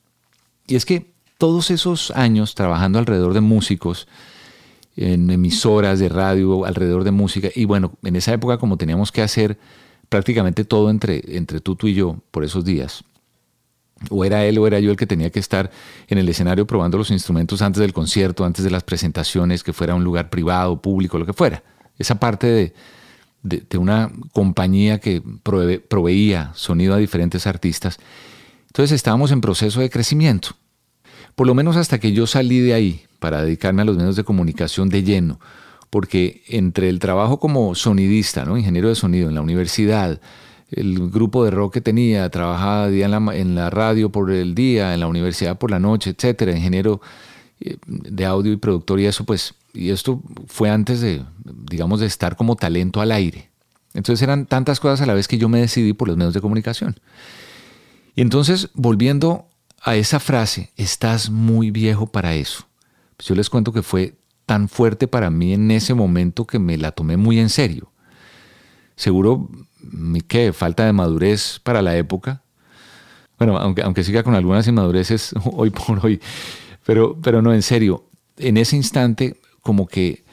Y 0.67 0.77
es 0.77 0.85
que 0.85 1.13
todos 1.39 1.71
esos 1.71 2.11
años 2.13 2.55
trabajando 2.55 2.99
alrededor 2.99 3.35
de 3.35 3.41
músicos, 3.41 4.09
en 4.97 5.31
emisoras 5.31 5.99
de 5.99 6.09
radio, 6.09 6.65
alrededor 6.65 7.03
de 7.03 7.11
música, 7.11 7.49
y 7.55 7.65
bueno, 7.65 7.93
en 8.05 8.17
esa 8.17 8.33
época 8.33 8.59
como 8.59 8.77
teníamos 8.77 9.11
que 9.11 9.23
hacer 9.23 9.59
prácticamente 10.09 10.65
todo 10.65 10.91
entre, 10.91 11.37
entre 11.37 11.61
tú, 11.61 11.75
tú 11.75 11.89
y 11.89 11.95
yo 11.95 12.19
por 12.31 12.45
esos 12.45 12.65
días, 12.65 13.03
o 14.11 14.25
era 14.25 14.45
él 14.45 14.59
o 14.59 14.67
era 14.67 14.79
yo 14.79 14.91
el 14.91 14.97
que 14.97 15.07
tenía 15.07 15.31
que 15.31 15.41
estar 15.41 15.71
en 16.09 16.19
el 16.19 16.29
escenario 16.29 16.67
probando 16.67 16.99
los 16.99 17.11
instrumentos 17.11 17.63
antes 17.63 17.81
del 17.81 17.93
concierto, 17.93 18.45
antes 18.45 18.65
de 18.65 18.71
las 18.71 18.85
presentaciones, 18.85 19.65
que 19.65 19.73
fuera 19.73 19.95
un 19.95 20.05
lugar 20.05 20.31
privado, 20.31 20.81
público, 20.81 21.19
lo 21.19 21.27
que 21.27 21.33
fuera. 21.33 21.63
Esa 21.99 22.17
parte 22.17 22.47
de, 22.47 22.75
de, 23.45 23.79
una 23.79 24.11
compañía 24.33 24.99
que 24.99 25.23
proveía 25.89 26.51
sonido 26.55 26.95
a 26.95 26.99
diferentes 26.99 27.47
artistas. 27.47 27.99
Entonces 28.67 28.93
estábamos 28.93 29.31
en 29.31 29.41
proceso 29.41 29.81
de 29.81 29.91
crecimiento. 29.91 30.57
Por 31.37 31.47
lo 31.47 31.55
menos 31.55 31.77
hasta 31.77 32.01
que 32.01 32.13
yo 32.13 32.27
salí 32.27 32.61
de 32.61 32.75
ahí 32.75 33.03
para 33.21 33.43
dedicarme 33.43 33.83
a 33.83 33.85
los 33.85 33.97
medios 33.97 34.17
de 34.17 34.25
comunicación 34.25 34.89
de 34.89 35.03
lleno, 35.03 35.39
porque 35.91 36.43
entre 36.49 36.89
el 36.89 36.99
trabajo 36.99 37.39
como 37.39 37.75
sonidista, 37.75 38.45
¿no? 38.45 38.57
ingeniero 38.57 38.89
de 38.89 38.95
sonido 38.95 39.29
en 39.29 39.35
la 39.35 39.43
universidad, 39.43 40.21
el 40.71 41.11
grupo 41.11 41.45
de 41.45 41.51
rock 41.51 41.75
que 41.75 41.81
tenía, 41.81 42.29
trabajaba 42.31 42.89
día 42.89 43.05
en 43.05 43.11
la, 43.11 43.37
en 43.37 43.55
la 43.55 43.71
radio 43.71 44.11
por 44.11 44.31
el 44.31 44.55
día, 44.55 44.95
en 44.95 45.01
la 45.01 45.07
universidad 45.07 45.59
por 45.59 45.71
la 45.71 45.79
noche, 45.79 46.11
etcétera, 46.11 46.53
ingeniero 46.53 47.01
eh, 47.61 47.77
de 47.87 48.25
audio 48.25 48.53
y 48.53 48.57
productor 48.57 48.99
y 49.01 49.07
eso, 49.07 49.25
pues, 49.25 49.55
y 49.75 49.91
esto 49.91 50.23
fue 50.47 50.71
antes 50.71 51.01
de, 51.01 51.25
digamos, 51.45 52.01
de 52.01 52.07
estar 52.07 52.37
como 52.37 52.57
talento 52.57 53.01
al 53.01 53.13
aire. 53.13 53.51
Entonces 53.93 54.23
eran 54.23 54.47
tantas 54.47 54.81
cosas 54.81 55.01
a 55.03 55.07
la 55.07 55.15
vez 55.15 55.29
que 55.29 55.39
yo 55.39 55.49
me 55.49 55.61
decidí 55.61 55.93
por 55.93 56.09
los 56.09 56.17
medios 56.17 56.35
de 56.35 56.41
comunicación. 56.41 56.97
Y 58.15 58.23
entonces, 58.23 58.71
volviendo 58.75 59.49
a 59.83 59.97
esa 59.97 60.21
frase, 60.21 60.71
estás 60.77 61.31
muy 61.31 61.71
viejo 61.71 62.07
para 62.07 62.35
eso. 62.35 62.65
Pues 63.17 63.29
yo 63.29 63.35
les 63.35 63.51
cuento 63.51 63.73
que 63.73 63.83
fue 63.83 64.15
tan 64.47 64.69
fuerte 64.69 65.09
para 65.09 65.31
mí 65.31 65.53
en 65.53 65.71
ese 65.71 65.95
momento 65.95 66.47
que 66.47 66.59
me 66.59 66.77
la 66.79 66.93
tomé 66.93 67.17
muy 67.17 67.39
en 67.39 67.51
serio. 67.51 67.91
Seguro 68.97 69.49
¿qué? 70.29 70.53
Falta 70.53 70.87
de 70.87 70.93
madurez 70.93 71.61
para 71.63 71.83
la 71.83 71.97
época. 71.97 72.43
Bueno, 73.39 73.59
aunque, 73.59 73.83
aunque 73.83 74.05
siga 74.05 74.23
con 74.23 74.35
algunas 74.35 74.67
inmadureces 74.67 75.35
hoy 75.45 75.71
por 75.71 76.05
hoy, 76.05 76.21
pero, 76.87 77.19
pero 77.21 77.43
no, 77.43 77.53
en 77.53 77.63
serio, 77.63 78.05
en 78.37 78.57
ese 78.57 78.77
instante 78.77 79.41
como 79.65 79.89
que 79.89 80.25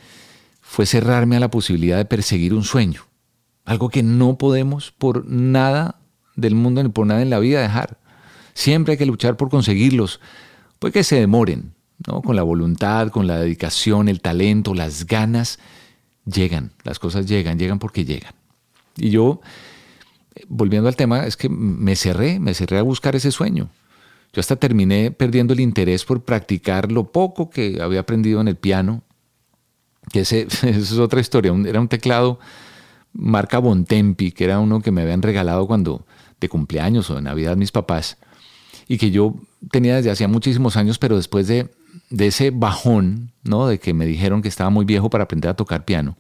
fue 0.62 0.86
cerrarme 0.86 1.38
a 1.38 1.40
la 1.40 1.50
posibilidad 1.50 1.98
de 1.98 2.06
perseguir 2.06 2.54
un 2.54 2.64
sueño, 2.64 3.02
algo 3.66 3.90
que 3.90 4.04
no 4.04 4.38
podemos 4.38 4.92
por 4.92 5.26
nada 5.26 6.00
del 6.36 6.54
mundo 6.54 6.84
ni 6.84 6.90
por 6.90 7.08
nada 7.08 7.22
en 7.24 7.32
la 7.32 7.40
vida 7.40 7.62
dejar. 7.62 7.98
Siempre 8.54 8.92
hay 8.92 8.98
que 8.98 9.06
luchar 9.06 9.38
por 9.38 9.50
conseguirlos, 9.50 10.20
puede 10.78 10.92
que 10.92 11.04
se 11.04 11.20
demoren, 11.20 11.74
¿no? 12.08 12.22
con 12.22 12.36
la 12.36 12.44
voluntad, 12.44 13.10
con 13.10 13.26
la 13.26 13.40
dedicación, 13.40 14.10
el 14.10 14.22
talento, 14.22 14.74
las 14.74 15.08
ganas, 15.08 15.60
llegan, 16.26 16.74
las 16.84 17.00
cosas 17.00 17.26
llegan, 17.26 17.58
llegan 17.58 17.80
porque 17.80 18.04
llegan. 18.04 18.34
Y 18.98 19.12
yo, 19.12 19.40
volviendo 20.50 20.90
al 20.90 20.98
tema, 20.98 21.26
es 21.26 21.38
que 21.38 21.48
me 21.48 21.96
cerré, 21.96 22.40
me 22.40 22.54
cerré 22.54 22.80
a 22.80 22.84
buscar 22.84 23.16
ese 23.16 23.32
sueño. 23.32 23.70
Yo 24.34 24.42
hasta 24.42 24.58
terminé 24.58 25.12
perdiendo 25.12 25.54
el 25.54 25.62
interés 25.62 26.04
por 26.04 26.24
practicar 26.24 26.92
lo 26.92 27.12
poco 27.12 27.50
que 27.50 27.82
había 27.82 28.02
aprendido 28.02 28.42
en 28.42 28.50
el 28.50 28.58
piano, 28.58 29.04
que 30.12 30.22
ese, 30.22 30.48
es 30.64 30.92
otra 30.94 31.22
historia, 31.22 31.54
era 31.66 31.80
un 31.80 31.88
teclado 31.88 32.40
marca 33.14 33.60
Bontempi, 33.60 34.32
que 34.32 34.46
era 34.46 34.60
uno 34.60 34.82
que 34.82 34.92
me 34.92 35.02
habían 35.02 35.22
regalado 35.22 35.68
cuando 35.68 36.06
de 36.40 36.50
cumpleaños 36.50 37.10
o 37.10 37.16
de 37.16 37.22
Navidad 37.22 37.58
mis 37.58 37.72
papás, 37.72 38.18
y 38.88 38.98
que 38.98 39.12
yo 39.12 39.36
tenía 39.70 39.96
desde 39.96 40.12
hacía 40.12 40.28
muchísimos 40.28 40.76
años, 40.76 40.98
pero 40.98 41.16
después 41.16 41.48
de, 41.48 41.70
de 42.10 42.28
ese 42.28 42.52
bajón, 42.52 43.32
¿no? 43.44 43.68
de 43.68 43.80
que 43.80 43.94
me 43.94 44.06
dijeron 44.06 44.42
que 44.42 44.48
estaba 44.48 44.70
muy 44.70 44.86
viejo 44.86 45.10
para 45.10 45.26
aprender 45.26 45.50
a 45.50 45.56
tocar 45.56 45.86
piano, 45.86 46.18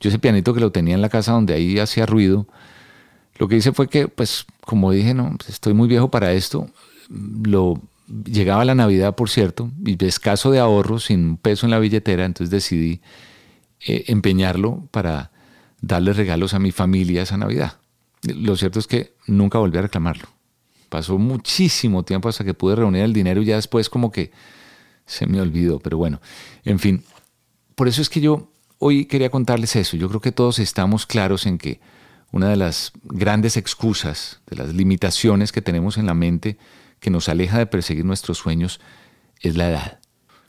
yo 0.00 0.08
ese 0.08 0.18
pianito 0.18 0.52
que 0.52 0.60
lo 0.60 0.72
tenía 0.72 0.94
en 0.94 1.02
la 1.02 1.08
casa 1.08 1.32
donde 1.32 1.54
ahí 1.54 1.78
hacía 1.78 2.06
ruido, 2.06 2.46
lo 3.38 3.48
que 3.48 3.56
hice 3.56 3.72
fue 3.72 3.88
que, 3.88 4.08
pues, 4.08 4.46
como 4.64 4.92
dije, 4.92 5.14
no, 5.14 5.34
pues, 5.36 5.48
estoy 5.48 5.74
muy 5.74 5.88
viejo 5.88 6.10
para 6.10 6.32
esto, 6.32 6.68
lo 7.08 7.80
llegaba 8.24 8.64
la 8.64 8.74
Navidad, 8.74 9.14
por 9.14 9.30
cierto, 9.30 9.70
y 9.84 10.02
escaso 10.04 10.50
de 10.50 10.58
ahorro, 10.58 10.98
sin 10.98 11.24
un 11.24 11.36
peso 11.36 11.66
en 11.66 11.70
la 11.70 11.78
billetera, 11.78 12.24
entonces 12.24 12.50
decidí 12.50 13.00
eh, 13.86 14.04
empeñarlo 14.08 14.88
para 14.90 15.32
darle 15.80 16.12
regalos 16.12 16.54
a 16.54 16.58
mi 16.58 16.72
familia 16.72 17.22
esa 17.22 17.36
Navidad. 17.36 17.78
Lo 18.22 18.56
cierto 18.56 18.78
es 18.78 18.86
que 18.86 19.14
nunca 19.26 19.58
volví 19.58 19.78
a 19.78 19.82
reclamarlo. 19.82 20.28
Pasó 20.88 21.18
muchísimo 21.18 22.04
tiempo 22.04 22.28
hasta 22.28 22.44
que 22.44 22.54
pude 22.54 22.76
reunir 22.76 23.02
el 23.02 23.12
dinero 23.12 23.42
y 23.42 23.46
ya 23.46 23.56
después 23.56 23.88
como 23.88 24.12
que 24.12 24.30
se 25.06 25.26
me 25.26 25.40
olvidó, 25.40 25.80
pero 25.80 25.98
bueno, 25.98 26.20
en 26.64 26.78
fin, 26.78 27.02
por 27.74 27.88
eso 27.88 28.02
es 28.02 28.08
que 28.08 28.20
yo 28.20 28.52
Hoy 28.84 29.04
quería 29.04 29.30
contarles 29.30 29.76
eso. 29.76 29.96
Yo 29.96 30.08
creo 30.08 30.20
que 30.20 30.32
todos 30.32 30.58
estamos 30.58 31.06
claros 31.06 31.46
en 31.46 31.56
que 31.56 31.78
una 32.32 32.48
de 32.48 32.56
las 32.56 32.90
grandes 33.04 33.56
excusas, 33.56 34.40
de 34.48 34.56
las 34.56 34.74
limitaciones 34.74 35.52
que 35.52 35.62
tenemos 35.62 35.98
en 35.98 36.06
la 36.06 36.14
mente 36.14 36.58
que 37.02 37.10
nos 37.10 37.28
aleja 37.28 37.58
de 37.58 37.66
perseguir 37.66 38.04
nuestros 38.06 38.38
sueños 38.38 38.80
es 39.40 39.56
la 39.56 39.68
edad. 39.68 39.98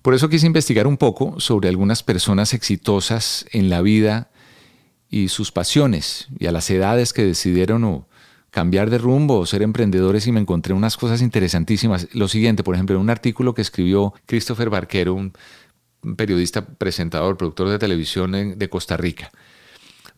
Por 0.03 0.13
eso 0.13 0.29
quise 0.29 0.45
investigar 0.45 0.86
un 0.86 0.98
poco 0.98 1.39
sobre 1.39 1.67
algunas 1.67 2.03
personas 2.03 2.53
exitosas 2.53 3.45
en 3.51 3.69
la 3.69 3.81
vida 3.81 4.29
y 5.10 5.29
sus 5.29 5.51
pasiones 5.51 6.27
y 6.38 6.45
a 6.45 6.51
las 6.51 6.69
edades 6.69 7.12
que 7.12 7.25
decidieron 7.25 8.05
cambiar 8.51 8.91
de 8.91 9.00
rumbo 9.00 9.39
o 9.39 9.45
ser 9.48 9.63
emprendedores 9.63 10.27
y 10.27 10.31
me 10.31 10.39
encontré 10.39 10.75
unas 10.75 10.95
cosas 10.95 11.24
interesantísimas. 11.24 12.07
Lo 12.13 12.27
siguiente, 12.27 12.63
por 12.63 12.75
ejemplo, 12.75 12.95
en 12.95 13.01
un 13.01 13.10
artículo 13.10 13.55
que 13.55 13.63
escribió 13.63 14.13
Christopher 14.27 14.69
Barquero, 14.69 15.15
un 15.15 15.33
periodista, 16.15 16.65
presentador, 16.65 17.36
productor 17.36 17.69
de 17.69 17.79
televisión 17.79 18.60
de 18.60 18.69
Costa 18.69 18.95
Rica, 18.95 19.31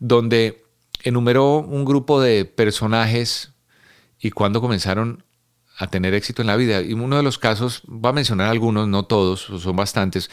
donde 0.00 0.64
enumeró 1.02 1.60
un 1.60 1.86
grupo 1.86 2.20
de 2.20 2.44
personajes 2.44 3.52
y 4.20 4.32
cuándo 4.32 4.60
comenzaron 4.60 5.22
a 5.76 5.86
tener 5.88 6.14
éxito 6.14 6.42
en 6.42 6.48
la 6.48 6.56
vida. 6.56 6.80
Y 6.82 6.92
uno 6.92 7.16
de 7.16 7.22
los 7.22 7.38
casos, 7.38 7.82
va 7.86 8.10
a 8.10 8.12
mencionar 8.12 8.48
algunos, 8.48 8.88
no 8.88 9.04
todos, 9.04 9.40
son 9.40 9.76
bastantes. 9.76 10.30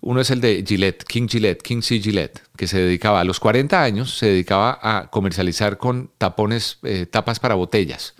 Uno 0.00 0.20
es 0.20 0.30
el 0.30 0.40
de 0.40 0.64
Gillette, 0.66 1.04
King 1.04 1.28
Gillette, 1.28 1.62
King 1.62 1.80
C. 1.80 2.00
Gillette, 2.00 2.42
que 2.56 2.66
se 2.66 2.78
dedicaba 2.78 3.20
a 3.20 3.24
los 3.24 3.38
40 3.38 3.82
años, 3.82 4.18
se 4.18 4.26
dedicaba 4.26 4.78
a 4.82 5.10
comercializar 5.10 5.78
con 5.78 6.10
tapones, 6.18 6.78
eh, 6.82 7.06
tapas 7.06 7.38
para 7.38 7.54
botellas. 7.54 8.14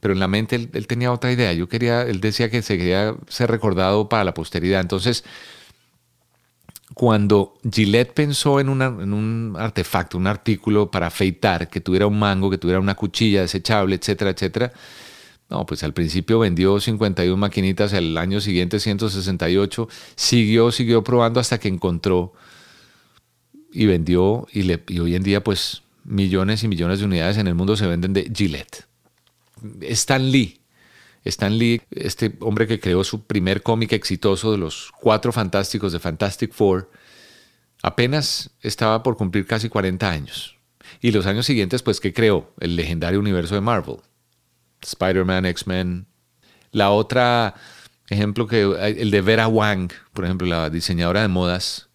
Pero 0.00 0.14
en 0.14 0.20
la 0.20 0.28
mente 0.28 0.56
él, 0.56 0.70
él, 0.72 0.86
tenía 0.86 1.12
otra 1.12 1.32
idea. 1.32 1.52
Yo 1.52 1.68
quería, 1.68 2.02
él 2.02 2.20
decía 2.20 2.50
que 2.50 2.62
se 2.62 2.76
quería 2.76 3.14
ser 3.28 3.50
recordado 3.50 4.08
para 4.08 4.22
la 4.22 4.34
posteridad. 4.34 4.80
Entonces, 4.80 5.24
cuando 6.94 7.54
Gillette 7.70 8.12
pensó 8.12 8.60
en, 8.60 8.68
un 8.68 9.56
artefacto, 9.58 10.16
un 10.16 10.26
artículo 10.26 10.90
para 10.90 11.08
afeitar, 11.08 11.68
que 11.68 11.80
tuviera 11.80 12.06
un 12.06 12.18
mango, 12.18 12.50
que 12.50 12.58
tuviera 12.58 12.80
una 12.80 12.94
cuchilla 12.94 13.42
desechable, 13.42 13.96
etcétera, 13.96 14.30
etcétera, 14.30 14.72
no, 15.50 15.66
pues 15.66 15.82
al 15.84 15.92
principio 15.92 16.38
vendió 16.38 16.80
51 16.80 17.36
maquinitas, 17.36 17.92
el 17.92 18.16
año 18.16 18.40
siguiente 18.40 18.80
168, 18.80 19.88
siguió, 20.16 20.72
siguió 20.72 21.04
probando 21.04 21.40
hasta 21.40 21.58
que 21.58 21.68
encontró 21.68 22.32
y 23.72 23.86
vendió 23.86 24.46
y, 24.52 24.70
y 24.92 24.98
hoy 25.00 25.14
en 25.14 25.22
día 25.22 25.44
pues 25.44 25.82
millones 26.04 26.62
y 26.62 26.68
millones 26.68 27.00
de 27.00 27.04
unidades 27.06 27.36
en 27.36 27.46
el 27.46 27.54
mundo 27.54 27.76
se 27.76 27.86
venden 27.86 28.12
de 28.12 28.30
Gillette. 28.34 28.86
Stan 29.82 30.30
Lee, 30.30 30.60
Stan 31.24 31.56
Lee, 31.56 31.80
este 31.90 32.36
hombre 32.40 32.66
que 32.66 32.80
creó 32.80 33.02
su 33.02 33.24
primer 33.24 33.62
cómic 33.62 33.92
exitoso 33.92 34.52
de 34.52 34.58
los 34.58 34.92
cuatro 35.00 35.32
fantásticos 35.32 35.92
de 35.92 35.98
Fantastic 35.98 36.52
Four, 36.52 36.90
apenas 37.82 38.50
estaba 38.60 39.02
por 39.02 39.16
cumplir 39.16 39.46
casi 39.46 39.68
40 39.68 40.10
años. 40.10 40.56
Y 41.00 41.12
los 41.12 41.26
años 41.26 41.46
siguientes, 41.46 41.82
pues, 41.82 42.00
¿qué 42.00 42.12
creó? 42.12 42.52
El 42.60 42.76
legendario 42.76 43.18
universo 43.18 43.54
de 43.54 43.60
Marvel. 43.60 43.96
Spider-Man, 44.84 45.46
X-Men. 45.46 46.06
La 46.72 46.90
otra 46.90 47.54
ejemplo 48.08 48.46
que 48.46 48.62
el 48.62 49.10
de 49.10 49.20
Vera 49.20 49.48
Wang, 49.48 49.90
por 50.12 50.24
ejemplo, 50.24 50.46
la 50.46 50.70
diseñadora 50.70 51.22
de 51.22 51.28
modas 51.28 51.88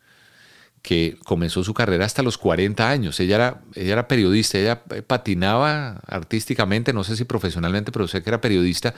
que 0.82 1.18
comenzó 1.26 1.64
su 1.64 1.74
carrera 1.74 2.06
hasta 2.06 2.24
los 2.24 2.38
40 2.38 2.90
años. 2.90 3.20
Ella 3.20 3.36
era, 3.36 3.62
ella 3.76 3.94
era 3.94 4.08
periodista, 4.08 4.58
ella 4.58 4.84
patinaba 5.08 6.00
artísticamente, 6.08 6.94
no 6.94 7.04
sé 7.04 7.16
si 7.16 7.26
profesionalmente, 7.26 7.92
pero 7.92 8.08
sé 8.08 8.24
que 8.24 8.30
era 8.30 8.42
periodista 8.42 8.94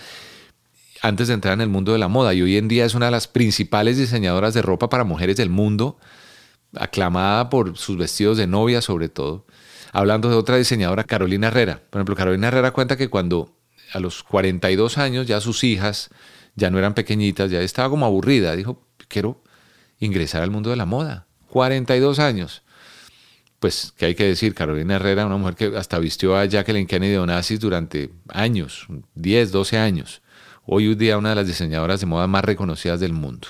antes 1.02 1.28
de 1.28 1.34
entrar 1.34 1.56
en 1.56 1.62
el 1.62 1.70
mundo 1.70 1.94
de 1.94 1.98
la 1.98 2.08
moda 2.08 2.34
y 2.34 2.44
hoy 2.44 2.58
en 2.58 2.68
día 2.68 2.86
es 2.86 2.94
una 2.94 3.08
de 3.08 3.12
las 3.12 3.28
principales 3.28 3.98
diseñadoras 3.98 4.54
de 4.54 4.62
ropa 4.62 4.88
para 4.90 5.04
mujeres 5.04 5.36
del 5.36 5.50
mundo, 5.50 5.98
aclamada 6.76 7.50
por 7.50 7.76
sus 7.78 7.98
vestidos 7.98 8.38
de 8.38 8.46
novia 8.46 8.82
sobre 8.82 9.10
todo. 9.10 9.48
Hablando 9.92 10.30
de 10.30 10.36
otra 10.36 10.58
diseñadora, 10.58 11.04
Carolina 11.04 11.48
Herrera. 11.48 11.82
Por 11.90 12.00
ejemplo, 12.00 12.16
Carolina 12.16 12.48
Herrera 12.48 12.72
cuenta 12.72 12.96
que 12.96 13.10
cuando 13.10 13.52
a 13.92 14.00
los 14.00 14.24
42 14.24 14.98
años 14.98 15.28
ya 15.28 15.42
sus 15.42 15.64
hijas 15.64 16.10
ya 16.56 16.70
no 16.70 16.78
eran 16.80 16.94
pequeñitas, 16.94 17.50
ya 17.50 17.62
estaba 17.62 17.90
como 17.90 18.06
aburrida, 18.06 18.56
dijo, 18.56 18.86
quiero 19.08 19.42
ingresar 20.00 20.44
al 20.44 20.52
mundo 20.52 20.70
de 20.70 20.76
la 20.76 20.86
moda. 20.86 21.28
42 21.50 22.20
años. 22.20 22.64
Pues, 23.60 23.94
¿qué 23.96 24.08
hay 24.08 24.16
que 24.16 24.26
decir? 24.26 24.56
Carolina 24.56 24.96
Herrera, 24.96 25.26
una 25.26 25.38
mujer 25.38 25.56
que 25.56 25.78
hasta 25.78 26.00
vistió 26.00 26.36
a 26.36 26.46
Jacqueline 26.46 26.88
Kennedy 26.88 27.16
Onassis 27.16 27.60
durante 27.60 28.10
años, 28.30 28.88
10, 29.16 29.52
12 29.52 29.78
años. 29.78 30.22
Hoy 30.66 30.96
día 30.96 31.18
una 31.18 31.30
de 31.30 31.36
las 31.36 31.48
diseñadoras 31.48 32.00
de 32.00 32.08
moda 32.08 32.28
más 32.28 32.44
reconocidas 32.44 33.00
del 33.00 33.14
mundo. 33.14 33.50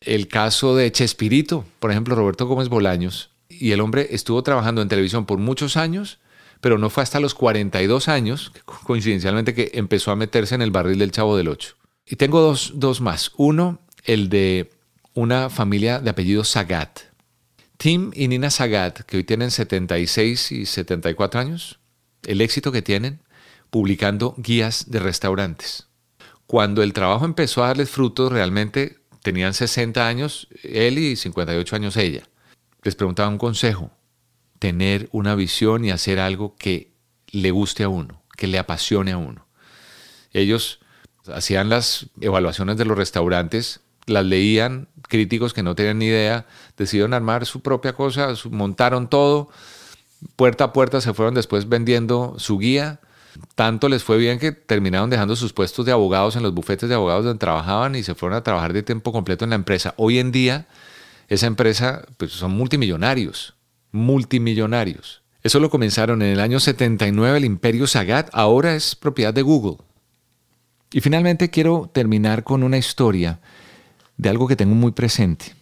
El 0.00 0.28
caso 0.28 0.76
de 0.76 0.92
Chespirito, 0.92 1.64
por 1.80 1.90
ejemplo, 1.90 2.14
Roberto 2.14 2.46
Gómez 2.46 2.68
Bolaños, 2.68 3.30
y 3.48 3.72
el 3.72 3.80
hombre 3.80 4.08
estuvo 4.10 4.42
trabajando 4.42 4.80
en 4.80 4.88
televisión 4.88 5.26
por 5.26 5.38
muchos 5.38 5.76
años, 5.76 6.20
pero 6.60 6.78
no 6.78 6.90
fue 6.90 7.02
hasta 7.02 7.20
los 7.20 7.34
42 7.34 8.08
años, 8.08 8.52
coincidencialmente, 8.64 9.54
que 9.54 9.70
empezó 9.74 10.10
a 10.10 10.16
meterse 10.16 10.54
en 10.54 10.62
el 10.62 10.70
barril 10.70 10.98
del 10.98 11.12
Chavo 11.12 11.36
del 11.36 11.48
Ocho. 11.48 11.76
Y 12.06 12.16
tengo 12.16 12.40
dos, 12.40 12.72
dos 12.74 13.00
más. 13.00 13.32
Uno, 13.36 13.80
el 14.04 14.28
de 14.28 14.70
una 15.14 15.50
familia 15.50 16.00
de 16.00 16.10
apellido 16.10 16.44
Sagat. 16.44 17.00
Tim 17.76 18.10
y 18.14 18.28
Nina 18.28 18.50
Sagat, 18.50 19.00
que 19.00 19.18
hoy 19.18 19.24
tienen 19.24 19.50
76 19.50 20.52
y 20.52 20.66
74 20.66 21.40
años, 21.40 21.78
el 22.26 22.40
éxito 22.40 22.72
que 22.72 22.82
tienen 22.82 23.20
publicando 23.70 24.34
guías 24.38 24.90
de 24.90 24.98
restaurantes. 24.98 25.86
Cuando 26.46 26.82
el 26.82 26.92
trabajo 26.92 27.24
empezó 27.24 27.62
a 27.62 27.68
darles 27.68 27.90
frutos, 27.90 28.32
realmente 28.32 28.98
tenían 29.22 29.54
60 29.54 30.08
años 30.08 30.48
él 30.62 30.98
y 30.98 31.14
58 31.14 31.76
años 31.76 31.96
ella. 31.96 32.22
Les 32.82 32.94
preguntaba 32.94 33.28
un 33.28 33.38
consejo, 33.38 33.90
tener 34.58 35.08
una 35.12 35.34
visión 35.34 35.84
y 35.84 35.90
hacer 35.90 36.18
algo 36.20 36.56
que 36.56 36.92
le 37.30 37.50
guste 37.50 37.84
a 37.84 37.88
uno, 37.88 38.22
que 38.36 38.46
le 38.46 38.58
apasione 38.58 39.12
a 39.12 39.18
uno. 39.18 39.46
Ellos 40.32 40.80
hacían 41.32 41.68
las 41.68 42.06
evaluaciones 42.20 42.76
de 42.76 42.84
los 42.84 42.96
restaurantes 42.96 43.80
las 44.08 44.24
leían 44.24 44.88
críticos 45.08 45.54
que 45.54 45.62
no 45.62 45.74
tenían 45.74 45.98
ni 45.98 46.06
idea, 46.06 46.46
decidieron 46.76 47.14
armar 47.14 47.46
su 47.46 47.60
propia 47.60 47.92
cosa, 47.92 48.34
montaron 48.50 49.08
todo, 49.08 49.48
puerta 50.36 50.64
a 50.64 50.72
puerta 50.72 51.00
se 51.00 51.14
fueron 51.14 51.34
después 51.34 51.68
vendiendo 51.68 52.34
su 52.38 52.58
guía. 52.58 53.00
Tanto 53.54 53.88
les 53.88 54.02
fue 54.02 54.18
bien 54.18 54.38
que 54.38 54.50
terminaron 54.50 55.10
dejando 55.10 55.36
sus 55.36 55.52
puestos 55.52 55.86
de 55.86 55.92
abogados 55.92 56.34
en 56.34 56.42
los 56.42 56.52
bufetes 56.52 56.88
de 56.88 56.94
abogados 56.94 57.24
donde 57.24 57.38
trabajaban 57.38 57.94
y 57.94 58.02
se 58.02 58.14
fueron 58.14 58.36
a 58.36 58.42
trabajar 58.42 58.72
de 58.72 58.82
tiempo 58.82 59.12
completo 59.12 59.44
en 59.44 59.50
la 59.50 59.56
empresa. 59.56 59.94
Hoy 59.96 60.18
en 60.18 60.32
día, 60.32 60.66
esa 61.28 61.46
empresa 61.46 62.04
pues, 62.16 62.32
son 62.32 62.50
multimillonarios, 62.52 63.54
multimillonarios. 63.92 65.22
Eso 65.42 65.60
lo 65.60 65.70
comenzaron 65.70 66.22
en 66.22 66.28
el 66.28 66.40
año 66.40 66.60
79, 66.60 67.38
el 67.38 67.44
imperio 67.44 67.86
Sagat, 67.86 68.28
ahora 68.32 68.74
es 68.74 68.94
propiedad 68.94 69.32
de 69.32 69.42
Google. 69.42 69.78
Y 70.90 71.00
finalmente 71.00 71.50
quiero 71.50 71.90
terminar 71.92 72.44
con 72.44 72.62
una 72.62 72.78
historia 72.78 73.40
de 74.16 74.28
algo 74.28 74.48
que 74.48 74.56
tengo 74.56 74.74
muy 74.74 74.92
presente 74.92 75.54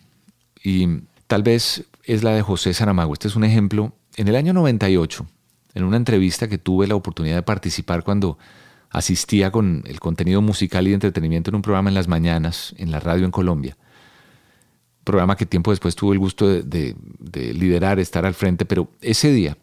y 0.63 1.03
tal 1.27 1.43
vez 1.43 1.85
es 2.05 2.23
la 2.23 2.33
de 2.33 2.43
José 2.43 2.73
Saramago. 2.75 3.13
Este 3.13 3.29
es 3.29 3.37
un 3.37 3.45
ejemplo. 3.45 3.93
En 4.17 4.29
el 4.29 4.37
año 4.37 4.53
98, 4.53 5.27
en 5.75 5.85
una 5.85 5.97
entrevista 5.97 6.49
que 6.49 6.59
tuve 6.59 6.87
la 6.87 6.95
oportunidad 6.95 7.37
de 7.37 7.43
participar 7.43 8.03
cuando 8.03 8.39
asistía 8.91 9.51
con 9.51 9.85
el 9.87 10.01
contenido 10.01 10.41
musical 10.41 10.87
y 10.87 10.91
de 10.91 10.95
entretenimiento 10.95 11.51
en 11.51 11.57
un 11.57 11.63
programa 11.63 11.91
en 11.91 11.95
las 11.95 12.09
mañanas 12.09 12.75
en 12.79 12.91
la 12.91 13.01
radio 13.01 13.27
en 13.27 13.31
Colombia. 13.31 13.77
Programa 15.07 15.37
que 15.37 15.47
tiempo 15.47 15.71
después 15.71 15.95
tuve 15.95 16.15
el 16.15 16.19
gusto 16.19 16.49
de, 16.49 16.97
de 17.21 17.55
liderar, 17.55 18.01
estar 18.01 18.27
al 18.27 18.35
frente, 18.35 18.65
pero 18.65 18.91
ese 19.01 19.31
día, 19.31 19.57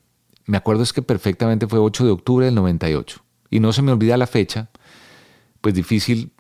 me 0.45 0.56
acuerdo 0.56 0.84
es 0.84 0.93
que 0.93 1.01
perfectamente 1.01 1.67
fue 1.67 1.79
8 1.79 2.06
de 2.06 2.12
octubre 2.12 2.45
del 2.45 2.56
98. 2.56 3.21
Y 3.49 3.60
no 3.60 3.73
se 3.73 3.82
me 3.82 3.91
olvida 3.91 4.15
la 4.15 4.25
fecha, 4.25 4.69
pues 5.60 5.75
difícil, 5.75 6.32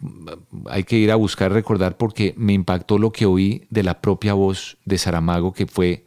hay 0.69 0.85
que 0.85 0.97
ir 0.97 1.11
a 1.11 1.15
buscar 1.15 1.51
recordar 1.51 1.97
porque 1.97 2.33
me 2.37 2.53
impactó 2.53 2.97
lo 2.97 3.11
que 3.11 3.25
oí 3.25 3.67
de 3.69 3.83
la 3.83 4.01
propia 4.01 4.33
voz 4.33 4.77
de 4.85 4.97
Saramago, 4.97 5.51
que 5.51 5.67
fue 5.67 6.05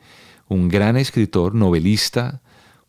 un 0.49 0.69
gran 0.69 0.97
escritor, 0.97 1.55
novelista, 1.55 2.41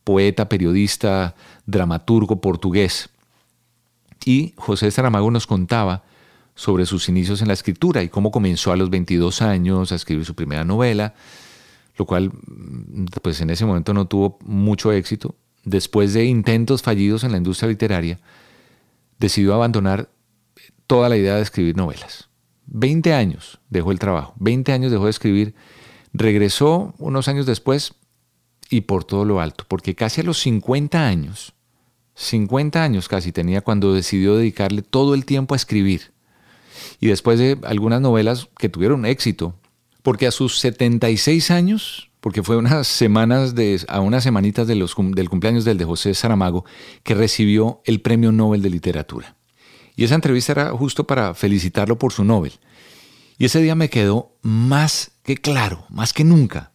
poeta, 0.03 0.47
periodista, 0.47 1.35
dramaturgo 1.65 2.39
portugués. 2.39 3.09
Y 4.25 4.53
José 4.55 4.89
Saramago 4.89 5.31
nos 5.31 5.47
contaba 5.47 6.03
sobre 6.57 6.87
sus 6.87 7.07
inicios 7.07 7.41
en 7.41 7.47
la 7.47 7.53
escritura 7.53 8.01
y 8.01 8.09
cómo 8.09 8.31
comenzó 8.31 8.71
a 8.71 8.75
los 8.75 8.89
22 8.89 9.43
años 9.43 9.91
a 9.91 9.95
escribir 9.95 10.25
su 10.25 10.33
primera 10.33 10.65
novela, 10.65 11.13
lo 11.97 12.05
cual 12.05 12.31
pues 13.21 13.39
en 13.41 13.51
ese 13.51 13.63
momento 13.63 13.93
no 13.93 14.07
tuvo 14.07 14.39
mucho 14.43 14.91
éxito. 14.91 15.35
Después 15.63 16.13
de 16.13 16.25
intentos 16.25 16.81
fallidos 16.81 17.23
en 17.23 17.31
la 17.31 17.37
industria 17.37 17.69
literaria, 17.69 18.19
decidió 19.19 19.53
abandonar 19.53 20.09
toda 20.87 21.09
la 21.09 21.17
idea 21.17 21.35
de 21.35 21.43
escribir 21.43 21.77
novelas. 21.77 22.27
20 22.65 23.13
años 23.13 23.59
dejó 23.69 23.91
el 23.91 23.99
trabajo, 23.99 24.33
20 24.39 24.73
años 24.73 24.91
dejó 24.91 25.03
de 25.03 25.11
escribir, 25.11 25.53
regresó 26.11 26.95
unos 26.97 27.27
años 27.27 27.45
después 27.45 27.93
y 28.71 28.81
por 28.81 29.03
todo 29.03 29.25
lo 29.25 29.39
alto, 29.39 29.63
porque 29.67 29.93
casi 29.93 30.21
a 30.21 30.23
los 30.23 30.39
50 30.39 31.05
años, 31.05 31.53
50 32.15 32.83
años 32.83 33.07
casi 33.07 33.31
tenía 33.31 33.61
cuando 33.61 33.93
decidió 33.93 34.35
dedicarle 34.35 34.81
todo 34.81 35.13
el 35.13 35.23
tiempo 35.23 35.53
a 35.53 35.57
escribir. 35.57 36.16
Y 36.99 37.07
después 37.07 37.39
de 37.39 37.57
algunas 37.63 38.01
novelas 38.01 38.49
que 38.57 38.69
tuvieron 38.69 39.05
éxito, 39.05 39.55
porque 40.03 40.27
a 40.27 40.31
sus 40.31 40.59
76 40.59 41.51
años, 41.51 42.09
porque 42.19 42.43
fue 42.43 42.57
unas 42.57 42.87
semanas 42.87 43.53
a 43.87 43.99
unas 44.01 44.23
semanitas 44.23 44.67
de 44.67 44.75
los, 44.75 44.95
del 44.97 45.29
cumpleaños 45.29 45.65
del 45.65 45.77
de 45.77 45.85
José 45.85 46.13
Saramago, 46.13 46.65
que 47.03 47.13
recibió 47.13 47.81
el 47.85 48.01
Premio 48.01 48.31
Nobel 48.31 48.61
de 48.61 48.69
Literatura. 48.69 49.35
Y 49.95 50.03
esa 50.03 50.15
entrevista 50.15 50.51
era 50.51 50.71
justo 50.71 51.05
para 51.05 51.33
felicitarlo 51.33 51.97
por 51.97 52.13
su 52.13 52.23
Nobel. 52.23 52.53
Y 53.37 53.45
ese 53.45 53.61
día 53.61 53.75
me 53.75 53.89
quedó 53.89 54.35
más 54.41 55.11
que 55.23 55.37
claro, 55.37 55.85
más 55.89 56.13
que 56.13 56.23
nunca. 56.23 56.71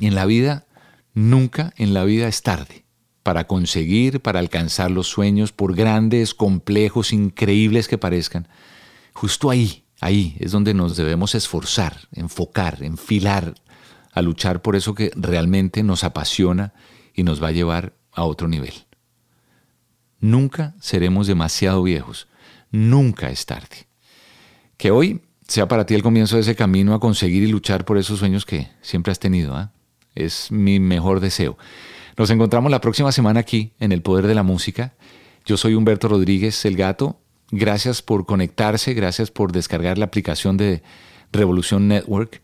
Y 0.00 0.06
en 0.06 0.14
la 0.14 0.26
vida, 0.26 0.66
nunca 1.14 1.72
en 1.76 1.94
la 1.94 2.04
vida 2.04 2.28
es 2.28 2.42
tarde. 2.42 2.84
Para 3.22 3.46
conseguir, 3.46 4.20
para 4.20 4.38
alcanzar 4.38 4.90
los 4.90 5.08
sueños, 5.08 5.52
por 5.52 5.74
grandes, 5.74 6.34
complejos, 6.34 7.12
increíbles 7.12 7.88
que 7.88 7.98
parezcan. 7.98 8.48
Justo 9.16 9.48
ahí, 9.48 9.82
ahí 10.02 10.36
es 10.40 10.52
donde 10.52 10.74
nos 10.74 10.94
debemos 10.94 11.34
esforzar, 11.34 12.06
enfocar, 12.12 12.82
enfilar, 12.82 13.54
a 14.12 14.20
luchar 14.20 14.60
por 14.60 14.76
eso 14.76 14.94
que 14.94 15.10
realmente 15.16 15.82
nos 15.82 16.04
apasiona 16.04 16.74
y 17.14 17.22
nos 17.22 17.42
va 17.42 17.48
a 17.48 17.52
llevar 17.52 17.94
a 18.12 18.24
otro 18.24 18.46
nivel. 18.46 18.74
Nunca 20.20 20.74
seremos 20.80 21.26
demasiado 21.26 21.82
viejos. 21.82 22.28
Nunca 22.70 23.30
es 23.30 23.46
tarde. 23.46 23.88
Que 24.76 24.90
hoy 24.90 25.22
sea 25.48 25.66
para 25.66 25.86
ti 25.86 25.94
el 25.94 26.02
comienzo 26.02 26.36
de 26.36 26.42
ese 26.42 26.54
camino 26.54 26.92
a 26.92 27.00
conseguir 27.00 27.42
y 27.42 27.46
luchar 27.46 27.86
por 27.86 27.96
esos 27.96 28.18
sueños 28.18 28.44
que 28.44 28.68
siempre 28.82 29.12
has 29.12 29.18
tenido. 29.18 29.56
¿ah? 29.56 29.72
Es 30.14 30.52
mi 30.52 30.78
mejor 30.78 31.20
deseo. 31.20 31.56
Nos 32.18 32.28
encontramos 32.28 32.70
la 32.70 32.82
próxima 32.82 33.12
semana 33.12 33.40
aquí 33.40 33.72
en 33.80 33.92
El 33.92 34.02
Poder 34.02 34.26
de 34.26 34.34
la 34.34 34.42
Música. 34.42 34.94
Yo 35.46 35.56
soy 35.56 35.72
Humberto 35.72 36.06
Rodríguez, 36.06 36.66
el 36.66 36.76
gato. 36.76 37.18
Gracias 37.50 38.02
por 38.02 38.26
conectarse, 38.26 38.94
gracias 38.94 39.30
por 39.30 39.52
descargar 39.52 39.98
la 39.98 40.06
aplicación 40.06 40.56
de 40.56 40.82
Revolución 41.32 41.88
Network. 41.88 42.40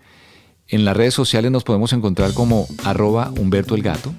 En 0.68 0.84
las 0.84 0.96
redes 0.96 1.14
sociales 1.14 1.50
nos 1.50 1.64
podemos 1.64 1.92
encontrar 1.92 2.32
como 2.34 2.66
arroba 2.84 3.32
Humberto 3.36 3.74
el 3.74 3.82
Gato 3.82 4.14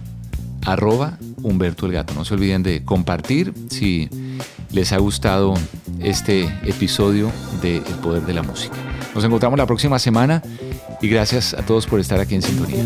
arroba 0.65 1.17
el 1.43 1.91
Gato. 1.91 2.13
No 2.13 2.25
se 2.25 2.33
olviden 2.33 2.63
de 2.63 2.83
compartir 2.83 3.53
si 3.69 4.09
les 4.71 4.91
ha 4.93 4.97
gustado 4.97 5.53
este 5.99 6.43
episodio 6.63 7.31
de 7.61 7.77
El 7.77 7.95
Poder 8.01 8.23
de 8.23 8.33
la 8.33 8.43
Música. 8.43 8.75
Nos 9.13 9.23
encontramos 9.23 9.57
la 9.57 9.65
próxima 9.65 9.99
semana 9.99 10.41
y 11.01 11.07
gracias 11.09 11.53
a 11.53 11.65
todos 11.65 11.85
por 11.85 11.99
estar 11.99 12.19
aquí 12.19 12.35
en 12.35 12.41
sintonía. 12.41 12.85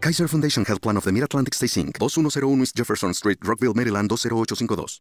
Kaiser 0.00 0.28
Foundation 0.28 0.64
Health 0.64 0.82
Plan 0.82 0.96
of 0.96 1.04
the 1.04 1.12
Mid-Atlantic 1.12 1.54
Stay 1.54 1.66
Inc., 1.66 1.98
2101 1.98 2.62
East 2.62 2.76
Jefferson 2.76 3.14
Street, 3.14 3.38
Rockville, 3.42 3.74
Maryland 3.74 4.10
20852. 4.10 5.00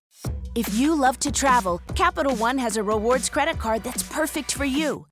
If 0.55 0.73
you 0.73 0.95
love 0.95 1.19
to 1.19 1.31
travel, 1.31 1.81
Capital 1.95 2.35
One 2.35 2.57
has 2.57 2.77
a 2.77 2.83
rewards 2.83 3.29
credit 3.29 3.59
card 3.59 3.83
that's 3.83 4.03
perfect 4.03 4.53
for 4.53 4.65
you. 4.65 5.05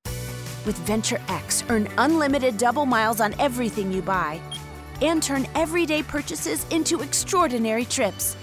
With 0.65 0.77
Venture 0.87 1.21
X, 1.27 1.63
earn 1.69 1.89
unlimited 1.97 2.57
double 2.57 2.85
miles 2.85 3.19
on 3.19 3.35
everything 3.39 3.91
you 3.91 4.01
buy 4.01 4.39
and 5.01 5.21
turn 5.21 5.45
everyday 5.53 6.01
purchases 6.01 6.65
into 6.69 7.01
extraordinary 7.01 7.85
trips. 7.85 8.37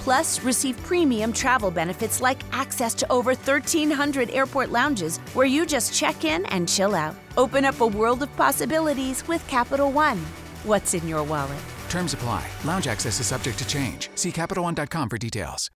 Plus, 0.00 0.44
receive 0.44 0.76
premium 0.84 1.32
travel 1.32 1.70
benefits 1.70 2.20
like 2.20 2.42
access 2.52 2.94
to 2.94 3.10
over 3.10 3.30
1,300 3.30 4.30
airport 4.30 4.70
lounges 4.70 5.18
where 5.34 5.46
you 5.46 5.64
just 5.64 5.94
check 5.94 6.24
in 6.24 6.44
and 6.46 6.68
chill 6.68 6.94
out. 6.94 7.16
Open 7.36 7.64
up 7.64 7.80
a 7.80 7.86
world 7.86 8.22
of 8.22 8.36
possibilities 8.36 9.26
with 9.26 9.44
Capital 9.48 9.90
One. 9.90 10.24
What's 10.66 10.94
in 10.94 11.06
your 11.06 11.22
wallet? 11.22 11.62
Terms 11.88 12.12
apply. 12.12 12.44
Lounge 12.64 12.88
access 12.88 13.20
is 13.20 13.26
subject 13.26 13.56
to 13.60 13.68
change. 13.68 14.10
See 14.16 14.32
CapitalOne.com 14.32 15.08
for 15.08 15.16
details. 15.16 15.70